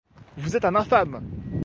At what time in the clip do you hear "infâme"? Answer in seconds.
0.73-1.21